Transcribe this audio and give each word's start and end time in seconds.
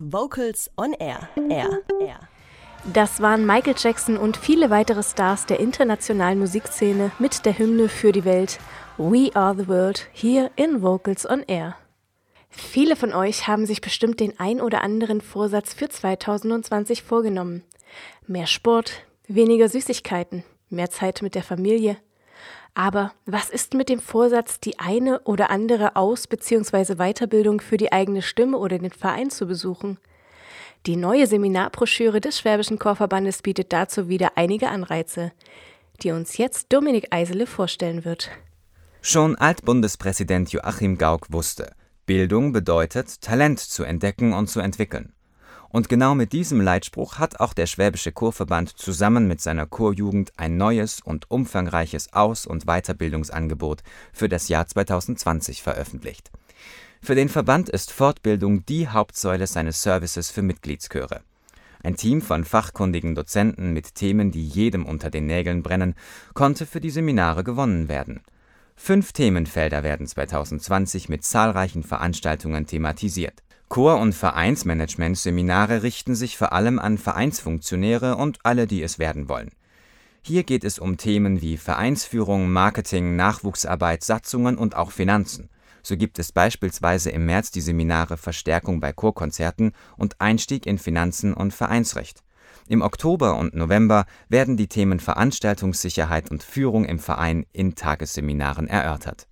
Vocals 0.00 0.70
on 0.76 0.92
Air. 0.92 1.28
Air. 1.50 1.80
Air. 2.00 2.20
Das 2.94 3.20
waren 3.20 3.44
Michael 3.44 3.74
Jackson 3.76 4.16
und 4.16 4.36
viele 4.36 4.70
weitere 4.70 5.02
Stars 5.02 5.44
der 5.46 5.58
internationalen 5.58 6.38
Musikszene 6.38 7.10
mit 7.18 7.44
der 7.44 7.58
Hymne 7.58 7.88
für 7.88 8.12
die 8.12 8.24
Welt 8.24 8.60
We 8.96 9.34
Are 9.34 9.56
the 9.56 9.66
World 9.66 10.06
hier 10.12 10.52
in 10.54 10.82
Vocals 10.82 11.28
on 11.28 11.42
Air. 11.48 11.74
Viele 12.48 12.94
von 12.94 13.12
euch 13.12 13.48
haben 13.48 13.66
sich 13.66 13.80
bestimmt 13.80 14.20
den 14.20 14.38
ein 14.38 14.60
oder 14.60 14.84
anderen 14.84 15.20
Vorsatz 15.20 15.74
für 15.74 15.88
2020 15.88 17.02
vorgenommen. 17.02 17.64
Mehr 18.28 18.46
Sport, 18.46 18.92
weniger 19.26 19.68
Süßigkeiten, 19.68 20.44
mehr 20.70 20.90
Zeit 20.90 21.22
mit 21.22 21.34
der 21.34 21.42
Familie. 21.42 21.96
Aber 22.78 23.10
was 23.26 23.50
ist 23.50 23.74
mit 23.74 23.88
dem 23.88 23.98
Vorsatz, 23.98 24.60
die 24.60 24.78
eine 24.78 25.18
oder 25.22 25.50
andere 25.50 25.96
Aus- 25.96 26.28
bzw. 26.28 26.94
Weiterbildung 26.94 27.60
für 27.60 27.76
die 27.76 27.90
eigene 27.90 28.22
Stimme 28.22 28.56
oder 28.56 28.78
den 28.78 28.92
Verein 28.92 29.30
zu 29.30 29.48
besuchen? 29.48 29.98
Die 30.86 30.94
neue 30.94 31.26
Seminarbroschüre 31.26 32.20
des 32.20 32.38
Schwäbischen 32.38 32.78
Chorverbandes 32.78 33.42
bietet 33.42 33.72
dazu 33.72 34.08
wieder 34.08 34.34
einige 34.36 34.68
Anreize, 34.68 35.32
die 36.04 36.12
uns 36.12 36.36
jetzt 36.36 36.72
Dominik 36.72 37.08
Eisele 37.10 37.48
vorstellen 37.48 38.04
wird. 38.04 38.30
Schon 39.02 39.34
Altbundespräsident 39.34 40.52
Joachim 40.52 40.98
Gauck 40.98 41.32
wusste, 41.32 41.72
Bildung 42.06 42.52
bedeutet, 42.52 43.20
Talent 43.20 43.58
zu 43.58 43.82
entdecken 43.82 44.32
und 44.32 44.46
zu 44.46 44.60
entwickeln. 44.60 45.12
Und 45.70 45.88
genau 45.88 46.14
mit 46.14 46.32
diesem 46.32 46.60
Leitspruch 46.60 47.18
hat 47.18 47.40
auch 47.40 47.52
der 47.52 47.66
Schwäbische 47.66 48.10
Chorverband 48.10 48.70
zusammen 48.70 49.28
mit 49.28 49.40
seiner 49.40 49.66
Chorjugend 49.66 50.32
ein 50.38 50.56
neues 50.56 51.00
und 51.00 51.30
umfangreiches 51.30 52.12
Aus- 52.14 52.46
und 52.46 52.64
Weiterbildungsangebot 52.64 53.82
für 54.12 54.28
das 54.30 54.48
Jahr 54.48 54.66
2020 54.66 55.62
veröffentlicht. 55.62 56.30
Für 57.02 57.14
den 57.14 57.28
Verband 57.28 57.68
ist 57.68 57.92
Fortbildung 57.92 58.64
die 58.66 58.88
Hauptsäule 58.88 59.46
seines 59.46 59.82
Services 59.82 60.30
für 60.30 60.42
Mitgliedschöre. 60.42 61.20
Ein 61.82 61.96
Team 61.96 62.22
von 62.22 62.44
fachkundigen 62.44 63.14
Dozenten 63.14 63.72
mit 63.72 63.94
Themen, 63.94 64.32
die 64.32 64.46
jedem 64.46 64.84
unter 64.84 65.10
den 65.10 65.26
Nägeln 65.26 65.62
brennen, 65.62 65.94
konnte 66.34 66.66
für 66.66 66.80
die 66.80 66.90
Seminare 66.90 67.44
gewonnen 67.44 67.88
werden. 67.88 68.22
Fünf 68.80 69.12
Themenfelder 69.12 69.82
werden 69.82 70.06
2020 70.06 71.10
mit 71.10 71.24
zahlreichen 71.24 71.82
Veranstaltungen 71.82 72.66
thematisiert. 72.66 73.42
Chor- 73.68 73.98
und 73.98 74.14
Vereinsmanagement-Seminare 74.14 75.82
richten 75.82 76.14
sich 76.14 76.38
vor 76.38 76.52
allem 76.52 76.78
an 76.78 76.96
Vereinsfunktionäre 76.96 78.16
und 78.16 78.38
alle, 78.44 78.66
die 78.66 78.82
es 78.82 78.98
werden 78.98 79.28
wollen. 79.28 79.50
Hier 80.22 80.44
geht 80.44 80.64
es 80.64 80.78
um 80.78 80.96
Themen 80.96 81.42
wie 81.42 81.58
Vereinsführung, 81.58 82.50
Marketing, 82.50 83.16
Nachwuchsarbeit, 83.16 84.04
Satzungen 84.04 84.56
und 84.56 84.74
auch 84.74 84.92
Finanzen. 84.92 85.50
So 85.82 85.96
gibt 85.96 86.18
es 86.18 86.32
beispielsweise 86.32 87.10
im 87.10 87.26
März 87.26 87.50
die 87.50 87.60
Seminare 87.60 88.16
Verstärkung 88.16 88.80
bei 88.80 88.92
Chorkonzerten 88.92 89.72
und 89.98 90.18
Einstieg 90.20 90.66
in 90.66 90.78
Finanzen 90.78 91.34
und 91.34 91.52
Vereinsrecht. 91.52 92.22
Im 92.68 92.82
Oktober 92.82 93.38
und 93.38 93.54
November 93.54 94.04
werden 94.28 94.58
die 94.58 94.68
Themen 94.68 95.00
Veranstaltungssicherheit 95.00 96.30
und 96.30 96.42
Führung 96.42 96.84
im 96.84 96.98
Verein 96.98 97.46
in 97.52 97.74
Tagesseminaren 97.74 98.68
erörtert. 98.68 99.26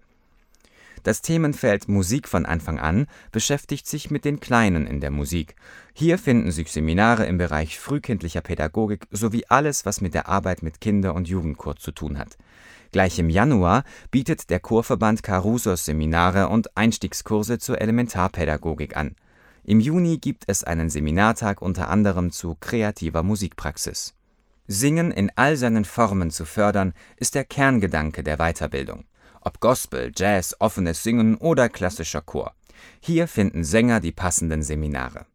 Das 1.03 1.21
Themenfeld 1.21 1.87
Musik 1.87 2.29
von 2.29 2.47
Anfang 2.47 2.81
an 2.81 3.07
beschäftigt 3.33 3.87
sich 3.87 4.11
mit 4.11 4.25
den 4.25 4.41
Kleinen 4.41 4.87
in 4.87 5.01
der 5.01 5.11
Musik. 5.11 5.55
Hier 5.93 6.19
finden 6.19 6.51
sich 6.51 6.73
Seminare 6.73 7.27
im 7.27 7.37
Bereich 7.37 7.79
frühkindlicher 7.79 8.41
Pädagogik 8.41 9.07
sowie 9.11 9.45
alles, 9.49 9.85
was 9.85 10.01
mit 10.01 10.15
der 10.15 10.29
Arbeit 10.29 10.63
mit 10.63 10.81
Kinder- 10.81 11.15
und 11.15 11.29
Jugendchor 11.29 11.77
zu 11.77 11.93
tun 11.93 12.19
hat. 12.19 12.39
Gleich 12.91 13.19
im 13.19 13.29
Januar 13.29 13.85
bietet 14.11 14.49
der 14.49 14.61
Chorverband 14.61 15.23
Carusos 15.23 15.85
Seminare 15.85 16.49
und 16.49 16.75
Einstiegskurse 16.77 17.59
zur 17.59 17.81
Elementarpädagogik 17.81 18.97
an. 18.97 19.15
Im 19.69 19.81
Juni 19.81 20.19
gibt 20.19 20.45
es 20.47 20.63
einen 20.63 20.91
Seminartag 20.91 21.61
unter 21.61 21.89
anderem 21.89 22.31
zu 22.31 22.57
kreativer 22.61 23.25
Musikpraxis. 23.25 24.15
Singen 24.69 25.11
in 25.11 25.33
all 25.35 25.57
seinen 25.57 25.85
Formen 25.85 26.31
zu 26.31 26.45
fördern, 26.45 26.95
ist 27.17 27.35
der 27.35 27.45
Kerngedanke 27.45 28.23
der 28.23 28.37
Weiterbildung. 28.37 29.07
Ob 29.41 29.59
Gospel, 29.59 30.13
Jazz, 30.15 30.55
offenes 30.61 31.03
Singen 31.03 31.37
oder 31.37 31.69
klassischer 31.69 32.21
Chor. 32.21 32.55
Hier 33.01 33.27
finden 33.27 33.65
Sänger 33.65 33.99
die 33.99 34.13
passenden 34.13 34.63
Seminare. 34.63 35.27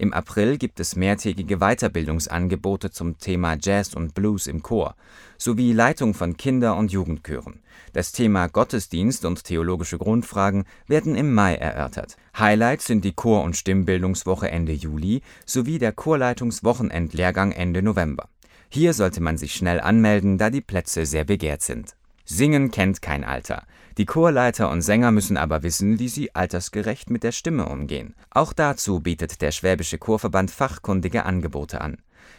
Im 0.00 0.12
April 0.12 0.58
gibt 0.58 0.78
es 0.78 0.94
mehrtägige 0.94 1.58
Weiterbildungsangebote 1.58 2.92
zum 2.92 3.18
Thema 3.18 3.56
Jazz 3.60 3.94
und 3.94 4.14
Blues 4.14 4.46
im 4.46 4.62
Chor 4.62 4.94
sowie 5.38 5.72
Leitung 5.72 6.14
von 6.14 6.36
Kinder- 6.36 6.76
und 6.76 6.92
Jugendchören. 6.92 7.64
Das 7.94 8.12
Thema 8.12 8.46
Gottesdienst 8.46 9.24
und 9.24 9.42
theologische 9.42 9.98
Grundfragen 9.98 10.66
werden 10.86 11.16
im 11.16 11.34
Mai 11.34 11.56
erörtert. 11.56 12.16
Highlights 12.38 12.86
sind 12.86 13.04
die 13.04 13.12
Chor- 13.12 13.42
und 13.42 13.56
Stimmbildungswoche 13.56 14.48
Ende 14.48 14.72
Juli 14.72 15.20
sowie 15.44 15.80
der 15.80 15.90
Chorleitungswochenendlehrgang 15.90 17.50
Ende 17.50 17.82
November. 17.82 18.28
Hier 18.68 18.94
sollte 18.94 19.20
man 19.20 19.36
sich 19.36 19.52
schnell 19.52 19.80
anmelden, 19.80 20.38
da 20.38 20.50
die 20.50 20.60
Plätze 20.60 21.06
sehr 21.06 21.24
begehrt 21.24 21.62
sind. 21.62 21.96
Singen 22.24 22.70
kennt 22.70 23.02
kein 23.02 23.24
Alter. 23.24 23.64
Die 23.98 24.06
Chorleiter 24.06 24.70
und 24.70 24.82
Sänger 24.82 25.10
müssen 25.10 25.36
aber 25.36 25.64
wissen, 25.64 25.98
wie 25.98 26.06
sie 26.06 26.32
altersgerecht 26.32 27.10
mit 27.10 27.24
der 27.24 27.32
Stimme 27.32 27.68
umgehen. 27.68 28.14
Auch 28.30 28.52
dazu 28.52 29.00
bietet 29.00 29.42
der 29.42 29.50
Schwäbische 29.50 29.98
Chorverband 29.98 30.52
fachkundige 30.52 31.24
Angebote 31.24 31.80
an. 31.80 31.96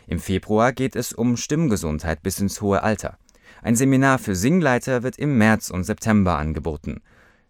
Im 0.08 0.20
Februar 0.20 0.72
geht 0.72 0.96
es 0.96 1.12
um 1.12 1.36
Stimmgesundheit 1.36 2.24
bis 2.24 2.40
ins 2.40 2.62
hohe 2.62 2.82
Alter. 2.82 3.18
Ein 3.62 3.76
Seminar 3.76 4.20
für 4.20 4.36
Singleiter 4.36 5.04
wird 5.04 5.20
im 5.20 5.38
März 5.38 5.70
und 5.70 5.84
September 5.84 6.38
angeboten. 6.38 7.02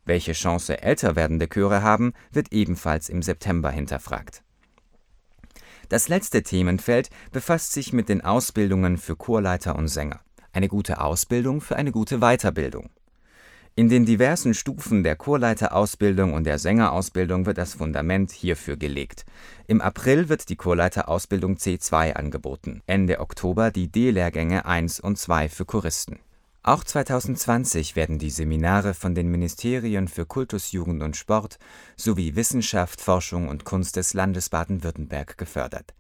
Welche 0.06 0.34
Chance 0.34 0.82
älter 0.82 1.16
werdende 1.16 1.48
Chöre 1.48 1.84
haben, 1.84 2.14
wird 2.32 2.52
ebenfalls 2.52 3.10
im 3.10 3.22
September 3.22 3.70
hinterfragt. 3.70 4.42
Das 5.90 6.08
letzte 6.08 6.42
Themenfeld 6.42 7.12
befasst 7.32 7.74
sich 7.74 7.94
mit 7.94 8.10
den 8.10 8.22
Ausbildungen 8.22 8.98
für 8.98 9.16
Chorleiter 9.16 9.76
und 9.76 9.88
Sänger. 9.88 10.22
Eine 10.52 10.68
gute 10.68 11.00
Ausbildung 11.00 11.62
für 11.62 11.76
eine 11.76 11.92
gute 11.92 12.18
Weiterbildung. 12.22 12.90
In 13.76 13.88
den 13.88 14.06
diversen 14.06 14.54
Stufen 14.54 15.04
der 15.04 15.16
Chorleiterausbildung 15.16 16.34
und 16.34 16.44
der 16.44 16.60
Sängerausbildung 16.60 17.46
wird 17.46 17.58
das 17.58 17.76
Fundament 17.76 18.32
hierfür 18.32 18.76
gelegt. 18.76 19.26
Im 19.68 19.80
April 19.80 20.28
wird 20.28 20.50
die 20.50 20.58
Chorleiterausbildung 20.58 21.56
C2 21.56 22.14
angeboten, 22.14 22.82
Ende 22.88 23.20
Oktober 23.20 23.72
die 23.72 23.90
D-Lehrgänge 23.90 24.66
1 24.66 25.00
und 25.00 25.18
2 25.18 25.48
für 25.48 25.66
Choristen. 25.66 26.20
Auch 26.62 26.84
2020 26.84 27.96
werden 27.96 28.20
die 28.20 28.30
Seminare 28.30 28.94
von 28.94 29.16
den 29.16 29.32
Ministerien 29.32 30.10
für 30.10 30.26
Kultus, 30.26 30.74
Jugend 30.74 31.02
und 31.02 31.16
Sport 31.16 31.58
sowie 31.96 32.36
Wissenschaft, 32.36 33.00
Forschung 33.00 33.48
und 33.48 33.64
Kunst 33.64 33.96
des 33.96 34.14
Landes 34.14 34.50
Baden-Württemberg 34.50 35.38
gefördert. 35.38 35.94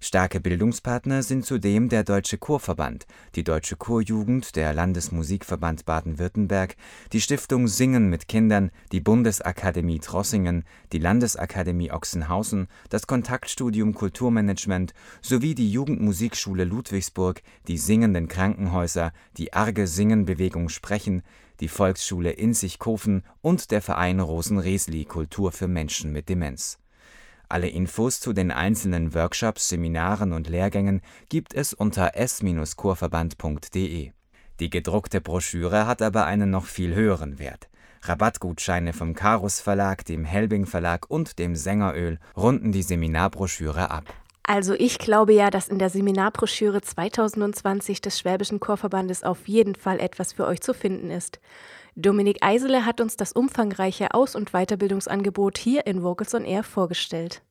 Starke 0.00 0.38
Bildungspartner 0.38 1.24
sind 1.24 1.44
zudem 1.44 1.88
der 1.88 2.04
Deutsche 2.04 2.38
Chorverband, 2.38 3.06
die 3.34 3.42
Deutsche 3.42 3.74
Chorjugend, 3.74 4.54
der 4.54 4.72
Landesmusikverband 4.72 5.86
Baden-Württemberg, 5.86 6.76
die 7.12 7.20
Stiftung 7.20 7.66
Singen 7.66 8.08
mit 8.08 8.28
Kindern, 8.28 8.70
die 8.92 9.00
Bundesakademie 9.00 9.98
Trossingen, 9.98 10.64
die 10.92 10.98
Landesakademie 10.98 11.90
Ochsenhausen, 11.90 12.68
das 12.90 13.08
Kontaktstudium 13.08 13.92
Kulturmanagement 13.92 14.94
sowie 15.20 15.56
die 15.56 15.72
Jugendmusikschule 15.72 16.62
Ludwigsburg, 16.62 17.42
die 17.66 17.78
Singenden 17.78 18.28
Krankenhäuser, 18.28 19.12
die 19.36 19.52
Arge 19.52 19.88
Singenbewegung 19.88 20.68
Sprechen, 20.68 21.22
die 21.58 21.68
Volksschule 21.68 22.30
Inzigkofen 22.30 23.24
und 23.40 23.72
der 23.72 23.82
Verein 23.82 24.20
Rosen-Resli 24.20 25.06
Kultur 25.06 25.50
für 25.50 25.66
Menschen 25.66 26.12
mit 26.12 26.28
Demenz. 26.28 26.78
Alle 27.50 27.68
Infos 27.68 28.20
zu 28.20 28.34
den 28.34 28.50
einzelnen 28.50 29.14
Workshops, 29.14 29.70
Seminaren 29.70 30.34
und 30.34 30.48
Lehrgängen 30.48 31.00
gibt 31.30 31.54
es 31.54 31.72
unter 31.72 32.14
s-chorverband.de. 32.14 34.12
Die 34.60 34.70
gedruckte 34.70 35.22
Broschüre 35.22 35.86
hat 35.86 36.02
aber 36.02 36.26
einen 36.26 36.50
noch 36.50 36.66
viel 36.66 36.94
höheren 36.94 37.38
Wert. 37.38 37.70
Rabattgutscheine 38.02 38.92
vom 38.92 39.14
Karus 39.14 39.60
Verlag, 39.60 40.04
dem 40.04 40.26
Helbing 40.26 40.66
Verlag 40.66 41.08
und 41.08 41.38
dem 41.38 41.56
Sängeröl 41.56 42.18
runden 42.36 42.70
die 42.70 42.82
Seminarbroschüre 42.82 43.90
ab. 43.90 44.04
Also 44.50 44.72
ich 44.72 44.98
glaube 44.98 45.34
ja, 45.34 45.50
dass 45.50 45.68
in 45.68 45.78
der 45.78 45.90
Seminarbroschüre 45.90 46.80
2020 46.80 48.00
des 48.00 48.18
Schwäbischen 48.18 48.60
Chorverbandes 48.60 49.22
auf 49.22 49.46
jeden 49.46 49.74
Fall 49.74 50.00
etwas 50.00 50.32
für 50.32 50.46
euch 50.46 50.62
zu 50.62 50.72
finden 50.72 51.10
ist. 51.10 51.38
Dominik 51.96 52.38
Eisele 52.40 52.86
hat 52.86 53.02
uns 53.02 53.18
das 53.18 53.32
umfangreiche 53.32 54.14
Aus- 54.14 54.34
und 54.34 54.52
Weiterbildungsangebot 54.52 55.58
hier 55.58 55.86
in 55.86 56.02
Vocals 56.02 56.34
on 56.34 56.46
Air 56.46 56.62
vorgestellt. 56.62 57.42